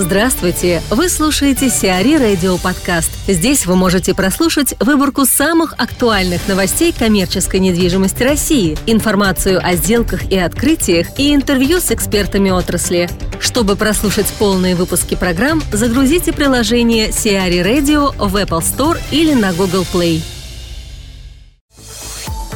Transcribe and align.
Здравствуйте! 0.00 0.80
Вы 0.90 1.08
слушаете 1.08 1.68
Сиари 1.68 2.14
Радио 2.14 2.56
Подкаст. 2.56 3.10
Здесь 3.26 3.66
вы 3.66 3.74
можете 3.74 4.14
прослушать 4.14 4.76
выборку 4.78 5.26
самых 5.26 5.74
актуальных 5.76 6.46
новостей 6.46 6.94
коммерческой 6.96 7.58
недвижимости 7.58 8.22
России, 8.22 8.78
информацию 8.86 9.58
о 9.60 9.74
сделках 9.74 10.30
и 10.30 10.38
открытиях 10.38 11.18
и 11.18 11.34
интервью 11.34 11.80
с 11.80 11.90
экспертами 11.90 12.48
отрасли. 12.50 13.10
Чтобы 13.40 13.74
прослушать 13.74 14.28
полные 14.38 14.76
выпуски 14.76 15.16
программ, 15.16 15.60
загрузите 15.72 16.32
приложение 16.32 17.10
Сиари 17.10 17.58
Radio 17.58 18.14
в 18.24 18.36
Apple 18.36 18.62
Store 18.62 19.00
или 19.10 19.34
на 19.34 19.52
Google 19.52 19.84
Play. 19.92 20.22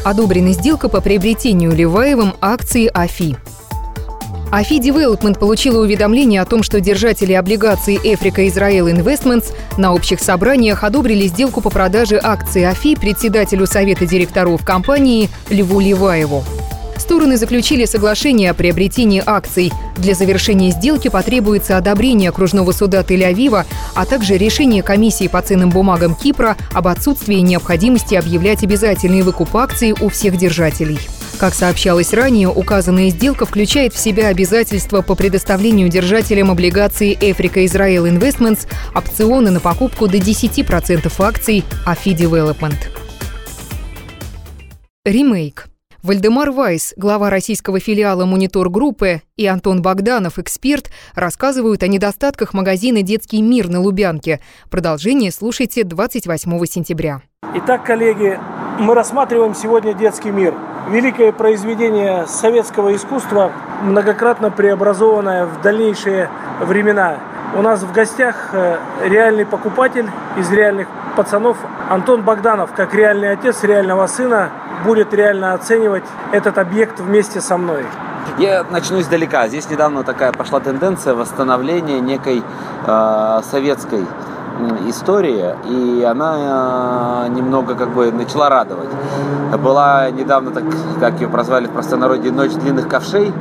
Одобрена 0.04 0.52
сделка 0.52 0.88
по 0.88 1.00
приобретению 1.00 1.72
Леваевым 1.72 2.36
акции 2.40 2.86
АФИ. 2.86 3.36
АФИ 4.52 4.80
Development 4.80 5.38
получила 5.38 5.80
уведомление 5.80 6.42
о 6.42 6.44
том, 6.44 6.62
что 6.62 6.78
держатели 6.78 7.32
облигаций 7.32 7.96
Africa 7.96 8.46
Israel 8.46 8.92
Investments 8.92 9.46
на 9.78 9.94
общих 9.94 10.20
собраниях 10.20 10.84
одобрили 10.84 11.26
сделку 11.26 11.62
по 11.62 11.70
продаже 11.70 12.20
акций 12.22 12.68
АФИ 12.68 12.96
председателю 12.96 13.66
Совета 13.66 14.04
директоров 14.04 14.62
компании 14.62 15.30
Льву 15.48 15.80
Леваеву. 15.80 16.44
Стороны 16.98 17.38
заключили 17.38 17.86
соглашение 17.86 18.50
о 18.50 18.54
приобретении 18.54 19.22
акций. 19.24 19.72
Для 19.96 20.14
завершения 20.14 20.70
сделки 20.70 21.08
потребуется 21.08 21.78
одобрение 21.78 22.28
окружного 22.28 22.72
суда 22.72 23.00
Тель-Авива, 23.00 23.64
а 23.94 24.04
также 24.04 24.36
решение 24.36 24.82
комиссии 24.82 25.28
по 25.28 25.40
ценным 25.40 25.70
бумагам 25.70 26.14
Кипра 26.14 26.58
об 26.74 26.88
отсутствии 26.88 27.36
необходимости 27.36 28.16
объявлять 28.16 28.62
обязательный 28.62 29.22
выкуп 29.22 29.56
акций 29.56 29.94
у 29.98 30.10
всех 30.10 30.36
держателей. 30.36 30.98
Как 31.42 31.54
сообщалось 31.54 32.14
ранее, 32.14 32.48
указанная 32.48 33.10
сделка 33.10 33.46
включает 33.46 33.92
в 33.92 33.98
себя 33.98 34.28
обязательства 34.28 35.02
по 35.02 35.16
предоставлению 35.16 35.88
держателям 35.88 36.52
облигаций 36.52 37.18
Africa 37.20 37.64
Israel 37.64 38.08
Investments 38.08 38.68
опционы 38.94 39.50
на 39.50 39.58
покупку 39.58 40.06
до 40.06 40.18
10% 40.18 41.12
акций 41.18 41.64
AFI 41.84 42.16
Development. 42.16 42.76
Ремейк. 45.04 45.66
Вальдемар 46.04 46.52
Вайс, 46.52 46.94
глава 46.96 47.28
российского 47.28 47.80
филиала 47.80 48.24
«Монитор 48.24 48.70
Группы», 48.70 49.22
и 49.36 49.44
Антон 49.44 49.82
Богданов, 49.82 50.38
эксперт, 50.38 50.90
рассказывают 51.16 51.82
о 51.82 51.88
недостатках 51.88 52.54
магазина 52.54 53.02
«Детский 53.02 53.42
мир» 53.42 53.68
на 53.68 53.80
Лубянке. 53.80 54.38
Продолжение 54.70 55.32
слушайте 55.32 55.82
28 55.82 56.66
сентября. 56.66 57.20
Итак, 57.54 57.84
коллеги, 57.84 58.38
мы 58.82 58.94
рассматриваем 58.94 59.54
сегодня 59.54 59.94
«Детский 59.94 60.30
мир»– 60.30 60.54
великое 60.88 61.30
произведение 61.30 62.26
советского 62.26 62.94
искусства, 62.96 63.52
многократно 63.82 64.50
преобразованное 64.50 65.46
в 65.46 65.60
дальнейшие 65.62 66.28
времена. 66.60 67.18
У 67.54 67.62
нас 67.62 67.82
в 67.82 67.92
гостях 67.92 68.48
э, 68.52 68.78
реальный 69.04 69.46
покупатель 69.46 70.10
из 70.36 70.50
реальных 70.50 70.88
пацанов 71.14 71.58
Антон 71.88 72.22
Богданов, 72.22 72.72
как 72.72 72.92
реальный 72.92 73.30
отец 73.30 73.62
реального 73.62 74.08
сына, 74.08 74.50
будет 74.84 75.14
реально 75.14 75.54
оценивать 75.54 76.04
этот 76.32 76.58
объект 76.58 76.98
вместе 76.98 77.40
со 77.40 77.56
мной. 77.56 77.84
Я 78.38 78.64
начну 78.68 79.00
издалека. 79.00 79.46
Здесь 79.46 79.70
недавно 79.70 80.02
такая 80.02 80.32
пошла 80.32 80.58
тенденция 80.58 81.14
восстановления 81.14 82.00
некой 82.00 82.42
э, 82.86 83.40
советской 83.48 84.04
истории, 84.88 85.54
и 85.68 86.02
она 86.02 87.26
э, 87.26 87.28
немного 87.30 87.74
как 87.74 87.90
бы 87.90 88.10
начала 88.12 88.48
радовать. 88.48 88.88
Была 89.62 90.10
недавно, 90.10 90.50
так 90.50 90.64
как 91.00 91.20
ее 91.20 91.28
прозвали 91.28 91.66
в 91.66 91.70
простонародье, 91.70 92.32
ночь 92.32 92.52
длинных 92.52 92.88
ковшей, 92.88 93.32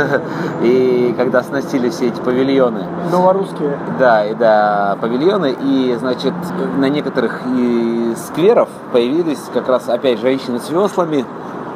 и 0.62 1.14
когда 1.16 1.42
сносили 1.42 1.88
все 1.90 2.08
эти 2.08 2.20
павильоны. 2.20 2.84
Новорусские. 3.10 3.78
Да, 3.98 4.24
и 4.24 4.34
да, 4.34 4.96
павильоны, 5.00 5.54
и, 5.60 5.96
значит, 5.98 6.34
на 6.76 6.88
некоторых 6.88 7.40
из 7.46 8.18
скверов 8.26 8.68
появились 8.92 9.40
как 9.52 9.68
раз 9.68 9.88
опять 9.88 10.20
женщины 10.20 10.60
с 10.60 10.70
веслами, 10.70 11.24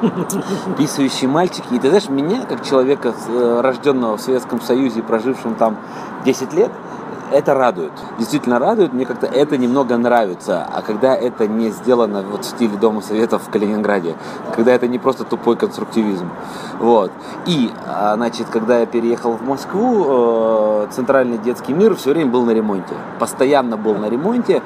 писающие 0.79 1.29
мальчики. 1.29 1.67
И 1.73 1.79
ты 1.79 1.89
знаешь, 1.89 2.09
меня, 2.09 2.43
как 2.49 2.65
человека, 2.65 3.15
э, 3.29 3.61
рожденного 3.63 4.17
в 4.17 4.21
Советском 4.21 4.61
Союзе, 4.61 5.03
прожившим 5.03 5.55
там 5.55 5.77
10 6.25 6.53
лет, 6.55 6.71
это 7.35 7.55
радует. 7.55 7.93
Действительно 8.19 8.59
радует. 8.59 8.93
Мне 8.93 9.05
как-то 9.05 9.27
это 9.27 9.59
немного 9.59 9.97
нравится. 9.97 10.67
А 10.73 10.83
когда 10.83 11.15
это 11.15 11.49
не 11.49 11.71
сделано 11.71 12.23
вот 12.23 12.45
в 12.45 12.49
стиле 12.49 12.77
Дома 12.77 13.01
Советов 13.01 13.43
в 13.47 13.51
Калининграде, 13.51 14.15
когда 14.55 14.73
это 14.73 14.87
не 14.87 14.99
просто 14.99 15.25
тупой 15.25 15.57
конструктивизм. 15.57 16.31
Вот. 16.79 17.11
И, 17.47 17.71
а, 17.87 18.15
значит, 18.15 18.47
когда 18.51 18.79
я 18.79 18.87
переехал 18.87 19.33
в 19.33 19.43
Москву, 19.43 20.05
э, 20.07 20.87
центральный 20.91 21.39
детский 21.39 21.73
мир 21.73 21.97
все 21.97 22.11
время 22.11 22.31
был 22.31 22.45
на 22.45 22.53
ремонте. 22.53 22.95
Постоянно 23.19 23.77
был 23.77 23.95
на 23.95 24.09
ремонте. 24.09 24.63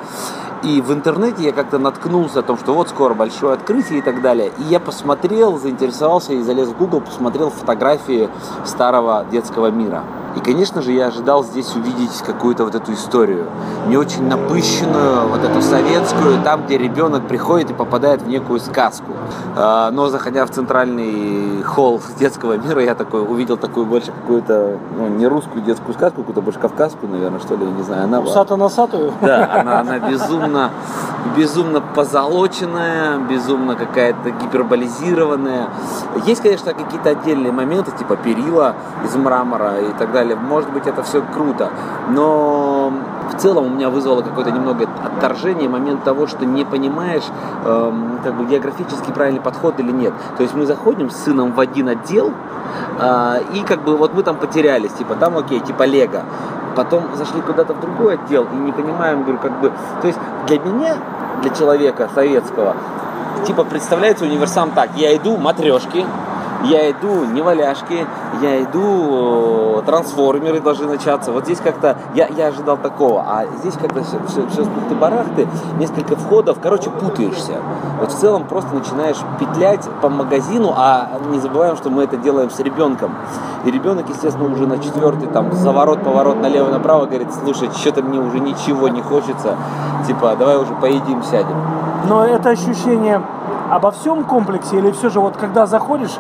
И 0.63 0.81
в 0.81 0.93
интернете 0.93 1.45
я 1.45 1.53
как-то 1.53 1.79
наткнулся 1.79 2.41
о 2.41 2.43
том, 2.43 2.59
что 2.59 2.75
вот 2.75 2.89
скоро 2.89 3.15
большое 3.15 3.55
открытие 3.55 4.01
и 4.01 4.03
так 4.03 4.21
далее. 4.21 4.51
И 4.59 4.63
я 4.65 4.81
посмотрел, 4.81 5.59
заинтересовался 5.59 6.33
и 6.33 6.43
залез 6.43 6.69
в 6.69 6.77
Google, 6.77 7.01
посмотрел 7.01 7.51
фотографии 7.51 8.29
старого 8.65 9.25
детского 9.31 9.71
мира. 9.71 10.03
И, 10.39 10.41
конечно 10.41 10.83
же, 10.83 10.93
я 10.93 11.09
ожидал 11.09 11.43
здесь 11.43 11.75
увидеть 11.75 12.23
какую-то 12.25 12.63
вот 12.65 12.77
эту 12.77 12.93
историю, 12.93 13.47
не 13.89 13.97
очень 13.97 14.25
напыщенную, 14.29 15.27
вот 15.27 15.43
эту 15.43 15.61
советскую, 15.61 16.41
там, 16.45 16.65
где 16.65 16.79
ребенок 16.79 17.27
приходит 17.27 17.71
и 17.71 17.75
попадает 17.75 18.23
в 18.23 18.29
некую 18.29 18.61
сказку. 18.61 19.15
А, 19.57 19.91
но, 19.91 20.09
заходя 20.09 20.47
в 20.47 20.51
центральный 20.51 21.65
холл 21.65 22.01
детского 22.21 22.57
мира, 22.57 22.81
я 22.85 22.95
такой 22.95 23.23
увидел 23.23 23.57
такую 23.57 23.87
больше 23.87 24.13
какую-то, 24.13 24.79
ну, 24.97 25.09
не 25.09 25.27
русскую 25.27 25.61
детскую 25.65 25.95
сказку, 25.95 26.21
какую-то 26.21 26.41
больше 26.41 26.61
кавказскую, 26.61 27.11
наверное, 27.11 27.41
что 27.41 27.57
ли, 27.57 27.65
я 27.65 27.73
не 27.73 27.83
знаю. 27.83 28.05
Она 28.05 28.21
Усато-носатую? 28.21 29.13
Да, 29.21 29.61
она, 29.61 29.81
она 29.81 29.99
безумно, 29.99 30.71
безумно 31.37 31.81
позолоченная, 31.81 33.19
безумно 33.19 33.75
какая-то 33.75 34.31
гиперболизированная. 34.31 35.69
Есть, 36.27 36.43
конечно, 36.43 36.75
какие-то 36.75 37.11
отдельные 37.11 37.51
моменты, 37.51 37.91
типа 37.91 38.15
перила 38.17 38.77
из 39.05 39.17
мрамора 39.17 39.81
и 39.81 39.93
так 39.99 40.13
далее, 40.13 40.28
далее. 40.29 40.37
Может 40.37 40.71
быть, 40.73 40.87
это 40.87 41.03
все 41.03 41.23
круто, 41.23 41.71
но 42.11 42.93
в 43.33 43.41
целом 43.41 43.67
у 43.67 43.69
меня 43.71 43.91
вызвало 43.91 44.23
какое-то 44.23 44.51
немного 44.51 44.87
отторжение 45.05 45.69
момент 45.69 46.05
того, 46.05 46.27
что 46.27 46.45
не 46.45 46.65
понимаешь, 46.65 47.25
эм, 47.65 48.21
как 48.23 48.35
бы 48.35 48.45
географически 48.45 49.11
правильный 49.13 49.41
подход 49.41 49.79
или 49.81 49.93
нет. 49.93 50.13
То 50.37 50.43
есть 50.43 50.55
мы 50.55 50.67
заходим 50.67 51.11
с 51.11 51.17
сыном 51.17 51.53
в 51.53 51.61
один 51.61 51.89
отдел, 51.89 52.33
э, 53.01 53.41
и 53.55 53.61
как 53.63 53.83
бы 53.83 53.97
вот 53.97 54.15
мы 54.15 54.23
там 54.23 54.37
потерялись, 54.37 54.93
типа 54.93 55.15
там 55.15 55.37
окей, 55.37 55.61
типа 55.61 55.85
Лего. 55.85 56.23
Потом 56.75 57.05
зашли 57.15 57.41
куда-то 57.41 57.75
в 57.75 57.81
другой 57.81 58.15
отдел 58.15 58.47
и 58.53 58.57
не 58.57 58.73
понимаем, 58.73 59.23
говорю, 59.23 59.39
как 59.39 59.61
бы, 59.61 59.73
то 60.01 60.07
есть 60.07 60.19
для 60.47 60.61
меня, 60.61 60.97
для 61.43 61.51
человека 61.51 62.09
советского, 62.15 62.77
типа 63.47 63.65
представляется 63.65 64.25
универсам 64.25 64.71
так, 64.71 64.91
я 64.97 65.17
иду 65.17 65.37
матрешки, 65.37 66.07
я 66.65 66.91
иду 66.91 67.25
не 67.25 67.43
валяшки, 67.43 68.07
я 68.43 68.63
иду, 68.63 69.79
э, 69.79 69.83
трансформеры 69.87 70.61
должны 70.61 70.87
начаться. 70.87 71.33
Вот 71.33 71.45
здесь 71.45 71.61
как-то, 71.61 71.97
я, 72.15 72.27
я 72.29 72.49
ожидал 72.49 72.77
такого, 72.77 73.25
а 73.27 73.47
здесь 73.61 73.75
как-то 73.75 74.03
все, 74.03 74.19
все, 74.27 74.47
все 74.49 74.65
ты 74.89 74.95
барахты, 74.95 75.49
несколько 75.79 76.17
входов, 76.17 76.59
короче, 76.63 76.91
путаешься. 76.91 77.55
Вот 78.01 78.13
в 78.13 78.19
целом 78.19 78.45
просто 78.45 78.75
начинаешь 78.75 79.19
петлять 79.39 79.89
по 80.03 80.09
магазину, 80.09 80.73
а 80.77 81.11
не 81.31 81.39
забываем, 81.39 81.77
что 81.77 81.91
мы 81.91 82.05
это 82.05 82.17
делаем 82.17 82.51
с 82.51 82.59
ребенком. 82.61 83.15
И 83.65 83.71
ребенок, 83.71 84.09
естественно, 84.09 84.53
уже 84.53 84.67
на 84.67 84.79
четвертый, 84.79 85.29
там, 85.29 85.53
заворот, 85.53 86.03
поворот 86.03 86.41
налево-направо, 86.41 87.07
говорит, 87.07 87.29
слушай, 87.33 87.71
что-то 87.77 88.03
мне 88.03 88.19
уже 88.19 88.41
ничего 88.41 88.89
не 88.89 89.03
хочется, 89.03 89.57
типа, 90.07 90.37
давай 90.39 90.57
уже 90.57 90.75
поедим, 90.75 91.23
сядем. 91.23 91.57
Но 92.09 92.25
это 92.25 92.51
ощущение 92.51 93.23
обо 93.71 93.91
всем 93.91 94.25
комплексе 94.25 94.79
или 94.79 94.91
все 94.93 95.11
же 95.11 95.21
вот 95.21 95.37
когда 95.37 95.67
заходишь, 95.67 96.17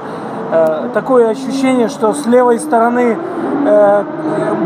э, 0.50 0.88
такое 0.94 1.31
ощущение, 1.31 1.88
что 1.88 2.12
с 2.12 2.26
левой 2.26 2.59
стороны 2.59 3.19
э, 3.66 4.04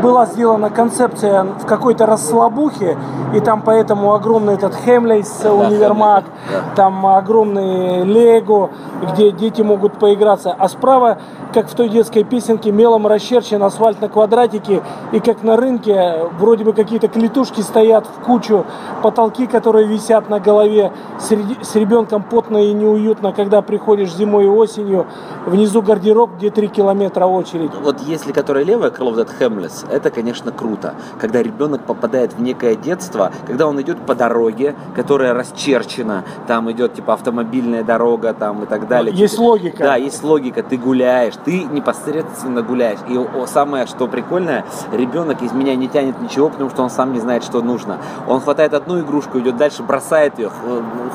была 0.02 0.26
сделана 0.26 0.68
концепция 0.70 1.44
в 1.44 1.66
какой-то 1.66 2.06
расслабухе, 2.06 2.98
и 3.34 3.40
там 3.40 3.62
поэтому 3.62 4.12
огромный 4.14 4.54
этот 4.54 4.74
Хемлейс 4.74 5.40
да, 5.42 5.52
универмаг, 5.52 6.24
да. 6.50 6.74
там 6.74 7.06
огромный 7.06 8.04
Лего, 8.04 8.70
где 9.12 9.30
дети 9.30 9.62
могут 9.62 9.98
поиграться, 9.98 10.54
а 10.58 10.68
справа, 10.68 11.18
как 11.54 11.68
в 11.68 11.74
той 11.74 11.88
детской 11.88 12.24
песенке, 12.24 12.72
мелом 12.72 13.06
расчерчен 13.06 13.62
асфальт 13.62 14.00
на 14.00 14.08
квадратике, 14.08 14.82
и 15.12 15.20
как 15.20 15.42
на 15.42 15.56
рынке, 15.56 16.28
вроде 16.38 16.64
бы 16.64 16.72
какие-то 16.72 17.08
клетушки 17.08 17.60
стоят 17.60 18.06
в 18.06 18.24
кучу, 18.24 18.64
потолки, 19.02 19.46
которые 19.46 19.86
висят 19.86 20.28
на 20.28 20.40
голове, 20.40 20.92
с, 21.18 21.74
ребенком 21.74 22.22
потно 22.22 22.58
и 22.58 22.72
неуютно, 22.72 23.32
когда 23.32 23.62
приходишь 23.62 24.12
зимой 24.12 24.44
и 24.44 24.48
осенью, 24.48 25.06
внизу 25.46 25.71
гардероб, 25.80 26.36
где 26.36 26.50
3 26.50 26.68
километра 26.68 27.24
очередь. 27.24 27.70
Вот 27.82 28.00
если 28.00 28.32
которое 28.32 28.64
левое 28.64 28.90
крыло, 28.90 29.12
вот 29.12 29.20
этот 29.20 29.36
Хемлес, 29.36 29.84
это, 29.90 30.10
конечно, 30.10 30.52
круто, 30.52 30.94
когда 31.20 31.42
ребенок 31.42 31.84
попадает 31.84 32.34
в 32.34 32.42
некое 32.42 32.74
детство, 32.74 33.32
когда 33.46 33.66
он 33.66 33.80
идет 33.80 33.98
по 34.04 34.14
дороге, 34.14 34.74
которая 34.94 35.32
расчерчена, 35.34 36.24
там 36.46 36.70
идет 36.72 36.94
типа 36.94 37.14
автомобильная 37.14 37.84
дорога 37.84 38.34
там 38.34 38.64
и 38.64 38.66
так 38.66 38.88
далее. 38.88 39.14
Есть 39.14 39.34
типа, 39.34 39.44
логика. 39.44 39.78
Да, 39.78 39.96
есть 39.96 40.22
логика, 40.22 40.62
ты 40.62 40.76
гуляешь, 40.76 41.34
ты 41.44 41.64
непосредственно 41.64 42.62
гуляешь. 42.62 42.98
И 43.08 43.46
самое, 43.46 43.86
что 43.86 44.08
прикольное, 44.08 44.64
ребенок 44.92 45.42
из 45.42 45.52
меня 45.52 45.76
не 45.76 45.88
тянет 45.88 46.20
ничего, 46.20 46.48
потому 46.50 46.70
что 46.70 46.82
он 46.82 46.90
сам 46.90 47.12
не 47.12 47.20
знает, 47.20 47.44
что 47.44 47.62
нужно. 47.62 47.98
Он 48.26 48.40
хватает 48.40 48.74
одну 48.74 49.00
игрушку, 49.00 49.38
идет 49.38 49.56
дальше, 49.56 49.82
бросает 49.82 50.38
ее, 50.38 50.50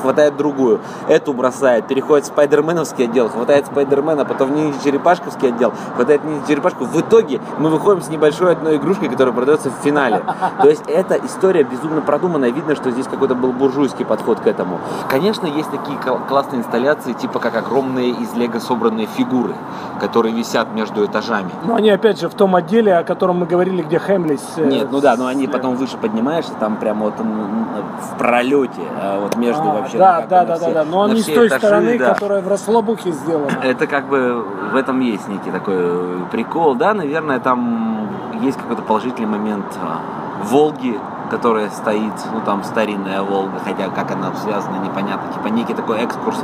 хватает 0.00 0.36
другую, 0.36 0.80
эту 1.08 1.32
бросает, 1.32 1.86
переходит 1.86 2.24
в 2.24 2.28
спайдерменовский 2.28 3.04
отдел, 3.04 3.28
хватает 3.28 3.66
спайдермена, 3.66 4.24
потом 4.24 4.47
в 4.48 4.52
ниндзя-черепашковский 4.52 5.48
отдел, 5.48 5.72
хватает 5.94 6.24
ниндзя-черепашку. 6.24 6.84
В 6.84 7.00
итоге 7.00 7.40
мы 7.58 7.70
выходим 7.70 8.02
с 8.02 8.08
небольшой 8.08 8.52
одной 8.52 8.76
игрушкой, 8.76 9.08
которая 9.08 9.34
продается 9.34 9.70
в 9.70 9.74
финале. 9.84 10.22
То 10.62 10.68
есть 10.68 10.84
эта 10.88 11.14
история 11.24 11.62
безумно 11.62 12.00
продуманная. 12.00 12.50
Видно, 12.50 12.74
что 12.74 12.90
здесь 12.90 13.06
какой-то 13.06 13.34
был 13.34 13.52
буржуйский 13.52 14.04
подход 14.04 14.40
к 14.40 14.46
этому. 14.46 14.78
Конечно, 15.08 15.46
есть 15.46 15.70
такие 15.70 15.98
классные 16.28 16.60
инсталляции, 16.60 17.12
типа 17.12 17.38
как 17.38 17.56
огромные 17.56 18.10
из 18.10 18.34
лего 18.34 18.58
собранные 18.58 19.06
фигуры, 19.06 19.54
которые 20.00 20.34
висят 20.34 20.72
между 20.72 21.04
этажами. 21.04 21.50
Но 21.64 21.74
они 21.74 21.90
опять 21.90 22.18
же 22.18 22.28
в 22.28 22.34
том 22.34 22.54
отделе, 22.54 22.96
о 22.96 23.04
котором 23.04 23.38
мы 23.38 23.46
говорили, 23.46 23.82
где 23.82 23.98
Хемлис. 23.98 24.42
Э, 24.56 24.64
Нет, 24.64 24.88
ну 24.90 25.00
да, 25.00 25.16
но 25.16 25.26
они 25.26 25.46
потом 25.46 25.76
выше 25.76 25.96
поднимаешься, 25.98 26.52
там 26.58 26.76
прямо 26.76 27.06
вот 27.06 27.14
в 27.18 28.18
пролете, 28.18 28.80
а 29.00 29.20
вот 29.20 29.36
между 29.36 29.62
а, 29.62 29.74
вообще. 29.74 29.98
Да, 29.98 30.26
да, 30.28 30.44
да, 30.44 30.58
да, 30.58 30.70
да. 30.70 30.84
Но 30.84 31.02
они 31.02 31.20
с 31.20 31.26
той 31.26 31.48
этажи, 31.48 31.58
стороны, 31.58 31.98
да. 31.98 32.14
которая 32.14 32.40
в 32.40 32.48
Рослобухе 32.48 33.12
сделана. 33.12 33.50
Это 33.62 33.86
как 33.86 34.08
бы 34.08 34.37
в 34.72 34.76
этом 34.76 35.00
есть 35.00 35.28
некий 35.28 35.50
такой 35.50 36.24
прикол, 36.30 36.74
да, 36.74 36.94
наверное, 36.94 37.40
там 37.40 38.08
есть 38.40 38.58
какой-то 38.58 38.82
положительный 38.82 39.28
момент 39.28 39.66
а, 39.82 40.00
Волги, 40.44 40.98
которая 41.30 41.70
стоит, 41.70 42.12
ну 42.32 42.40
там 42.44 42.64
старинная 42.64 43.22
Волга, 43.22 43.60
хотя 43.64 43.88
как 43.88 44.10
она 44.10 44.32
связана, 44.34 44.76
непонятно, 44.82 45.32
типа 45.32 45.48
некий 45.48 45.74
такой 45.74 45.98
экскурс, 45.98 46.38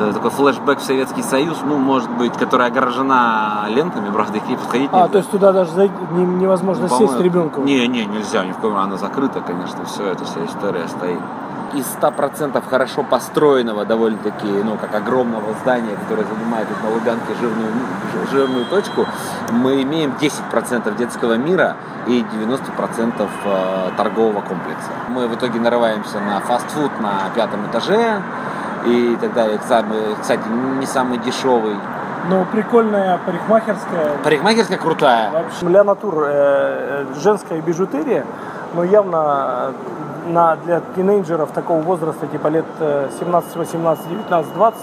э, 0.00 0.12
такой 0.12 0.30
флешбэк 0.30 0.78
в 0.78 0.82
Советский 0.82 1.22
Союз, 1.22 1.58
ну, 1.64 1.76
может 1.76 2.10
быть, 2.10 2.32
которая 2.34 2.68
огорожена 2.68 3.66
лентами, 3.68 4.10
правда, 4.10 4.38
их 4.38 4.48
не 4.48 4.56
подходить 4.56 4.90
А, 4.92 5.08
то 5.08 5.18
есть 5.18 5.30
туда 5.30 5.52
даже 5.52 5.72
невозможно 6.12 6.88
ну, 6.88 6.98
сесть 6.98 7.20
ребенку? 7.20 7.62
Не, 7.62 7.86
не, 7.88 8.06
нельзя, 8.06 8.44
ни 8.44 8.52
в 8.52 8.58
коем 8.58 8.76
она 8.76 8.96
закрыта, 8.96 9.40
конечно, 9.40 9.84
все, 9.84 10.04
эта 10.04 10.24
вся 10.24 10.44
история 10.44 10.86
стоит 10.88 11.20
из 11.74 11.86
100% 12.00 12.62
хорошо 12.68 13.02
построенного 13.02 13.84
довольно-таки, 13.84 14.46
ну, 14.46 14.76
как 14.76 14.94
огромного 14.94 15.54
здания, 15.62 15.96
которое 15.96 16.26
занимает 16.26 16.68
на 16.82 16.90
Луганке 16.90 17.34
жирную, 17.40 17.72
жирную 18.30 18.64
точку, 18.66 19.06
мы 19.50 19.82
имеем 19.82 20.14
10% 20.20 20.96
детского 20.96 21.34
мира 21.34 21.76
и 22.06 22.22
90% 22.22 23.28
э, 23.44 23.90
торгового 23.96 24.40
комплекса. 24.40 24.90
Мы 25.08 25.28
в 25.28 25.34
итоге 25.34 25.60
нарываемся 25.60 26.20
на 26.20 26.40
фастфуд 26.40 26.90
на 27.00 27.30
пятом 27.34 27.66
этаже 27.70 28.22
и 28.86 29.16
так 29.20 29.34
далее. 29.34 29.58
Кстати, 29.58 30.42
не 30.78 30.86
самый 30.86 31.18
дешевый. 31.18 31.76
Ну, 32.28 32.44
прикольная 32.52 33.18
парикмахерская. 33.24 34.18
Парикмахерская 34.22 34.78
крутая. 34.78 35.30
Вообще, 35.30 35.66
Ля 35.68 35.84
Натур, 35.84 36.24
э, 36.26 36.28
э, 36.30 37.04
женская 37.20 37.60
бижутерия, 37.60 38.26
но 38.74 38.84
явно 38.84 39.72
на, 40.28 40.56
для 40.56 40.80
тинейджеров 40.94 41.50
такого 41.52 41.80
возраста, 41.80 42.26
типа 42.26 42.48
лет 42.48 42.66
17, 42.78 43.56
18, 43.56 44.08
19, 44.08 44.54
20, 44.54 44.80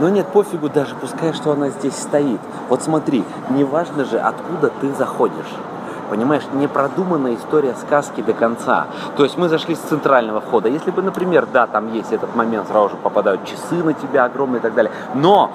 но 0.00 0.08
нет, 0.08 0.26
пофигу 0.28 0.68
даже, 0.68 0.94
пускай, 0.94 1.32
что 1.32 1.52
она 1.52 1.68
здесь 1.68 1.94
стоит. 1.94 2.40
Вот 2.68 2.82
смотри, 2.82 3.24
неважно 3.50 4.04
же, 4.04 4.18
откуда 4.18 4.70
ты 4.80 4.92
заходишь. 4.94 5.52
Понимаешь, 6.12 6.42
не 6.52 6.68
продуманная 6.68 7.36
история 7.36 7.74
сказки 7.74 8.20
до 8.20 8.34
конца. 8.34 8.86
То 9.16 9.24
есть 9.24 9.38
мы 9.38 9.48
зашли 9.48 9.74
с 9.74 9.78
центрального 9.78 10.42
входа. 10.42 10.68
Если 10.68 10.90
бы, 10.90 11.00
например, 11.00 11.48
да, 11.50 11.66
там 11.66 11.90
есть 11.94 12.12
этот 12.12 12.36
момент, 12.36 12.68
сразу 12.68 12.90
же 12.90 12.96
попадают 12.96 13.46
часы 13.46 13.82
на 13.82 13.94
тебя 13.94 14.26
огромные 14.26 14.58
и 14.58 14.62
так 14.62 14.74
далее. 14.74 14.92
Но 15.14 15.50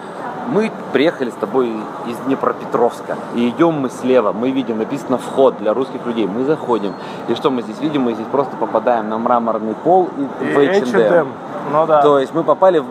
мы 0.47 0.71
приехали 0.93 1.29
с 1.29 1.35
тобой 1.35 1.71
из 2.07 2.17
Днепропетровска, 2.25 3.17
и 3.35 3.49
идем 3.49 3.73
мы 3.73 3.91
слева, 3.91 4.33
мы 4.33 4.49
видим, 4.49 4.79
написано 4.79 5.19
«Вход 5.19 5.59
для 5.59 5.75
русских 5.75 6.03
людей», 6.07 6.25
мы 6.25 6.43
заходим, 6.45 6.93
и 7.27 7.35
что 7.35 7.51
мы 7.51 7.61
здесь 7.61 7.79
видим? 7.79 8.01
Мы 8.01 8.15
здесь 8.15 8.25
просто 8.31 8.55
попадаем 8.55 9.09
на 9.09 9.19
мраморный 9.19 9.75
пол 9.75 10.09
и, 10.17 10.43
и 10.43 10.53
в 10.53 10.57
H&M. 10.57 11.27
Ну, 11.71 11.85
да. 11.85 12.01
То 12.01 12.17
есть 12.17 12.33
мы 12.33 12.43
попали 12.43 12.79
в, 12.79 12.85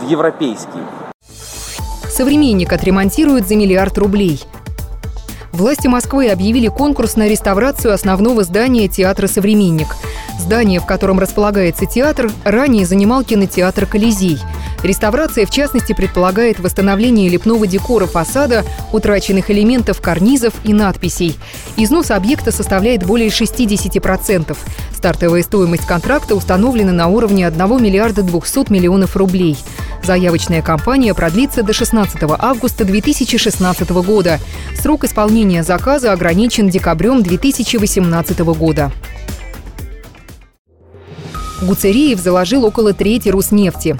в 0.00 0.08
европейский. 0.08 0.80
Современник 2.08 2.72
отремонтируют 2.72 3.46
за 3.46 3.56
миллиард 3.56 3.98
рублей. 3.98 4.40
Власти 5.52 5.88
Москвы 5.88 6.30
объявили 6.30 6.68
конкурс 6.68 7.16
на 7.16 7.28
реставрацию 7.28 7.92
основного 7.92 8.44
здания 8.44 8.88
театра 8.88 9.26
«Современник». 9.26 9.88
Здание, 10.38 10.80
в 10.80 10.86
котором 10.86 11.18
располагается 11.18 11.86
театр, 11.86 12.30
ранее 12.44 12.86
занимал 12.86 13.24
кинотеатр 13.24 13.86
«Колизей». 13.86 14.38
Реставрация, 14.82 15.44
в 15.44 15.50
частности, 15.50 15.92
предполагает 15.92 16.58
восстановление 16.58 17.28
лепного 17.28 17.66
декора 17.66 18.06
фасада, 18.06 18.64
утраченных 18.92 19.50
элементов 19.50 20.00
карнизов 20.00 20.54
и 20.64 20.72
надписей. 20.72 21.36
Износ 21.76 22.10
объекта 22.10 22.50
составляет 22.50 23.04
более 23.04 23.28
60%. 23.28 24.56
Стартовая 24.94 25.42
стоимость 25.42 25.86
контракта 25.86 26.34
установлена 26.34 26.92
на 26.92 27.08
уровне 27.08 27.46
1 27.46 27.82
миллиарда 27.82 28.22
200 28.22 28.72
миллионов 28.72 29.16
рублей. 29.16 29.58
Заявочная 30.10 30.60
кампания 30.60 31.14
продлится 31.14 31.62
до 31.62 31.72
16 31.72 32.16
августа 32.36 32.84
2016 32.84 33.90
года. 33.90 34.40
Срок 34.74 35.04
исполнения 35.04 35.62
заказа 35.62 36.12
ограничен 36.12 36.68
декабрем 36.68 37.22
2018 37.22 38.40
года. 38.40 38.90
Гуцериев 41.62 42.18
заложил 42.18 42.64
около 42.64 42.92
трети 42.92 43.28
Русснефти. 43.28 43.96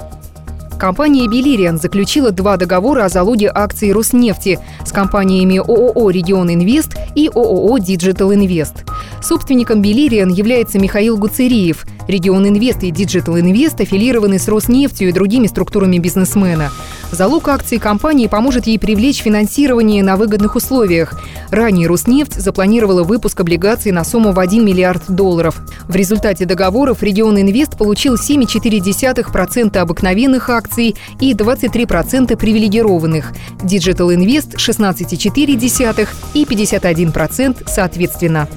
Компания 0.77 1.29
«Белириан» 1.29 1.79
заключила 1.79 2.31
два 2.31 2.57
договора 2.57 3.05
о 3.05 3.09
залоге 3.09 3.49
акций 3.53 3.93
Русснефти 3.93 4.59
с 4.83 4.91
компаниями 4.91 5.59
ООО 5.59 6.09
«Регион 6.09 6.53
Инвест» 6.53 6.97
и 7.15 7.29
ООО 7.29 7.77
«Диджитал 7.77 8.33
Инвест». 8.33 8.83
Собственником 9.21 9.81
«Белириан» 9.81 10.27
является 10.29 10.77
Михаил 10.77 11.17
Гуцериев. 11.17 11.85
«Регион 12.07 12.47
Инвест» 12.47 12.83
и 12.83 12.91
«Диджитал 12.91 13.39
Инвест» 13.39 13.79
аффилированы 13.79 14.39
с 14.39 14.47
Русснефтью 14.47 15.09
и 15.09 15.11
другими 15.11 15.47
структурами 15.47 15.97
бизнесмена. 15.97 16.71
Залог 17.11 17.47
акций 17.49 17.77
компании 17.77 18.27
поможет 18.27 18.67
ей 18.67 18.79
привлечь 18.79 19.21
финансирование 19.21 20.03
на 20.03 20.15
выгодных 20.15 20.55
условиях. 20.55 21.19
Ранее 21.49 21.87
Роснефть 21.87 22.35
запланировала 22.35 23.03
выпуск 23.03 23.39
облигаций 23.39 23.91
на 23.91 24.03
сумму 24.03 24.31
в 24.31 24.39
1 24.39 24.65
миллиард 24.65 25.03
долларов. 25.09 25.61
В 25.87 25.95
результате 25.95 26.45
договоров 26.45 27.03
«Регион 27.03 27.39
Инвест» 27.39 27.77
получил 27.77 28.15
7,4% 28.15 29.77
обыкновенных 29.77 30.49
акций 30.49 30.95
и 31.19 31.33
23% 31.33 32.37
привилегированных. 32.37 33.33
Digital 33.63 34.15
Invest– 34.15 34.55
16,4% 34.57 36.07
и 36.33 36.43
51% 36.45 37.63
соответственно. 37.67 38.47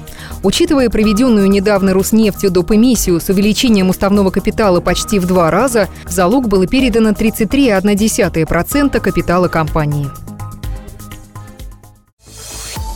Учитывая 0.45 0.91
проведенную 0.91 1.49
недавно 1.49 1.91
Руснефтью 1.93 2.51
доп. 2.51 2.73
эмиссию 2.73 3.19
с 3.19 3.29
увеличением 3.29 3.89
уставного 3.89 4.29
капитала 4.29 4.79
почти 4.79 5.17
в 5.17 5.25
два 5.25 5.49
раза, 5.49 5.89
в 6.05 6.11
залог 6.11 6.47
было 6.47 6.67
передано 6.67 7.09
33,1% 7.13 8.99
капитала 8.99 9.47
компании. 9.47 10.07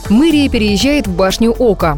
Мэрия 0.10 0.48
переезжает 0.48 1.08
в 1.08 1.16
башню 1.16 1.56
Ока. 1.58 1.98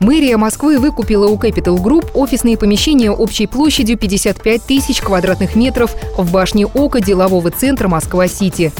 Мэрия 0.00 0.36
Москвы 0.36 0.78
выкупила 0.78 1.26
у 1.26 1.36
Capital 1.36 1.76
Group 1.78 2.10
офисные 2.12 2.58
помещения 2.58 3.10
общей 3.10 3.46
площадью 3.46 3.96
55 3.96 4.62
тысяч 4.62 5.00
квадратных 5.00 5.56
метров 5.56 5.94
в 6.18 6.30
башне 6.30 6.66
Ока 6.66 7.00
делового 7.00 7.50
центра 7.50 7.88
Москва-Сити. 7.88 8.72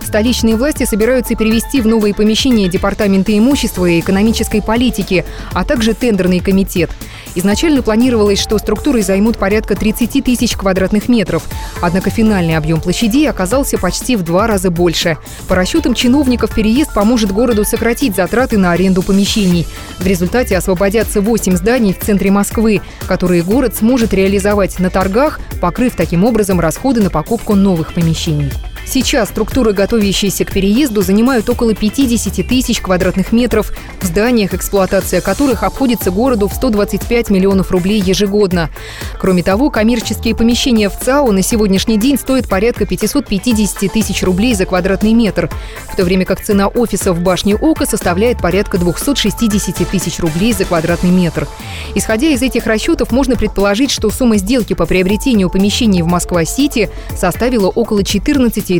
Столичные 0.00 0.56
власти 0.56 0.84
собираются 0.84 1.34
перевести 1.34 1.80
в 1.80 1.86
новые 1.86 2.14
помещения 2.14 2.68
Департамента 2.68 3.36
имущества 3.36 3.86
и 3.86 4.00
экономической 4.00 4.62
политики, 4.62 5.24
а 5.52 5.64
также 5.64 5.92
тендерный 5.94 6.40
комитет. 6.40 6.90
Изначально 7.40 7.80
планировалось, 7.80 8.38
что 8.38 8.58
структуры 8.58 9.00
займут 9.00 9.38
порядка 9.38 9.74
30 9.74 10.22
тысяч 10.22 10.58
квадратных 10.58 11.08
метров, 11.08 11.48
однако 11.80 12.10
финальный 12.10 12.54
объем 12.54 12.82
площадей 12.82 13.30
оказался 13.30 13.78
почти 13.78 14.16
в 14.16 14.22
два 14.22 14.46
раза 14.46 14.70
больше. 14.70 15.16
По 15.48 15.54
расчетам 15.54 15.94
чиновников, 15.94 16.54
переезд 16.54 16.92
поможет 16.92 17.32
городу 17.32 17.64
сократить 17.64 18.14
затраты 18.14 18.58
на 18.58 18.72
аренду 18.72 19.00
помещений. 19.00 19.66
В 19.98 20.06
результате 20.06 20.54
освободятся 20.54 21.22
8 21.22 21.56
зданий 21.56 21.94
в 21.94 22.04
центре 22.04 22.30
Москвы, 22.30 22.82
которые 23.08 23.42
город 23.42 23.74
сможет 23.74 24.12
реализовать 24.12 24.78
на 24.78 24.90
торгах, 24.90 25.40
покрыв 25.62 25.96
таким 25.96 26.26
образом 26.26 26.60
расходы 26.60 27.02
на 27.02 27.08
покупку 27.08 27.54
новых 27.54 27.94
помещений. 27.94 28.52
Сейчас 28.92 29.28
структуры, 29.28 29.72
готовящиеся 29.72 30.44
к 30.44 30.50
переезду, 30.50 31.02
занимают 31.02 31.48
около 31.48 31.74
50 31.74 32.44
тысяч 32.44 32.80
квадратных 32.80 33.30
метров, 33.30 33.72
в 34.00 34.04
зданиях, 34.04 34.52
эксплуатация 34.52 35.20
которых 35.20 35.62
обходится 35.62 36.10
городу 36.10 36.48
в 36.48 36.54
125 36.54 37.30
миллионов 37.30 37.70
рублей 37.70 38.00
ежегодно. 38.00 38.68
Кроме 39.20 39.44
того, 39.44 39.70
коммерческие 39.70 40.34
помещения 40.34 40.88
в 40.88 40.98
ЦАО 40.98 41.30
на 41.30 41.42
сегодняшний 41.42 41.98
день 41.98 42.18
стоят 42.18 42.48
порядка 42.48 42.84
550 42.84 43.92
тысяч 43.92 44.24
рублей 44.24 44.54
за 44.54 44.66
квадратный 44.66 45.12
метр, 45.12 45.48
в 45.88 45.94
то 45.94 46.02
время 46.02 46.24
как 46.24 46.42
цена 46.42 46.66
офиса 46.66 47.12
в 47.12 47.20
башне 47.20 47.54
ОКО 47.54 47.86
составляет 47.86 48.38
порядка 48.38 48.76
260 48.76 49.88
тысяч 49.88 50.18
рублей 50.18 50.52
за 50.52 50.64
квадратный 50.64 51.10
метр. 51.10 51.46
Исходя 51.94 52.26
из 52.26 52.42
этих 52.42 52.66
расчетов, 52.66 53.12
можно 53.12 53.36
предположить, 53.36 53.92
что 53.92 54.10
сумма 54.10 54.36
сделки 54.38 54.74
по 54.74 54.84
приобретению 54.84 55.48
помещений 55.48 56.02
в 56.02 56.08
Москва-Сити 56.08 56.90
составила 57.16 57.68
около 57.68 58.02
14 58.02 58.79